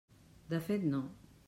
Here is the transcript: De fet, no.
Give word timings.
De 0.53 0.61
fet, 0.69 0.79
no. 0.95 1.05